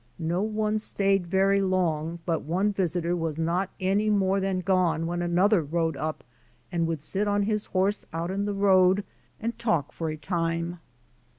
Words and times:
No 0.17 0.41
one 0.41 0.79
stayed 0.79 1.27
very 1.27 1.61
long 1.61 2.17
but 2.25 2.41
one 2.41 2.73
visitor 2.73 3.15
was 3.15 3.37
not 3.37 3.69
any 3.79 4.09
more 4.09 4.39
than 4.39 4.59
gone 4.61 5.05
when 5.05 5.21
another 5.21 5.61
rode 5.61 5.95
up 5.95 6.23
and 6.71 6.87
would 6.87 7.03
sit 7.03 7.27
on 7.27 7.43
his 7.43 7.67
horse 7.67 8.03
out 8.11 8.31
in 8.31 8.45
the 8.45 8.53
road 8.55 9.03
and 9.39 9.59
talk 9.59 9.91
for 9.91 10.09
a 10.09 10.17
time. 10.17 10.79